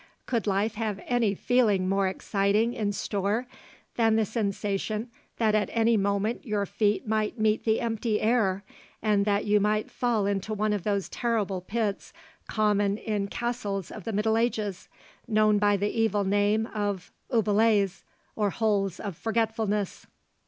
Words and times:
Could 0.25 0.47
life 0.47 0.73
have 0.73 0.99
any 1.05 1.35
feeling 1.35 1.87
more 1.87 2.07
exciting 2.07 2.73
in 2.73 2.91
store 2.91 3.45
than 3.97 4.15
the 4.15 4.25
sensation 4.25 5.11
that 5.37 5.53
at 5.53 5.69
any 5.73 5.95
moment 5.95 6.43
your 6.43 6.65
feet 6.65 7.07
might 7.07 7.39
meet 7.39 7.65
the 7.65 7.79
empty 7.79 8.19
air, 8.19 8.63
and 9.03 9.25
that 9.25 9.45
you 9.45 9.59
might 9.59 9.91
fall 9.91 10.25
into 10.25 10.55
one 10.55 10.73
of 10.73 10.81
those 10.83 11.07
terrible 11.07 11.61
pits 11.61 12.13
common 12.47 12.97
in 12.97 13.27
castles 13.27 13.91
of 13.91 14.03
the 14.03 14.11
Middle 14.11 14.37
Ages, 14.37 14.89
known 15.27 15.59
by 15.59 15.77
the 15.77 15.89
evil 15.89 16.23
name 16.23 16.65
of 16.73 17.11
oubliettes 17.31 18.01
or 18.35 18.49
holes 18.49 18.99
of 18.99 19.15
forgetfulness? 19.15 20.07